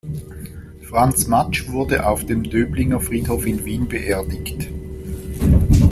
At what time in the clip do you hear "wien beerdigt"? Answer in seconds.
3.65-4.67